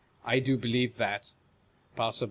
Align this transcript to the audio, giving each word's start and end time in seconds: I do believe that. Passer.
I 0.25 0.39
do 0.39 0.57
believe 0.57 0.95
that. 0.95 1.29
Passer. 1.95 2.19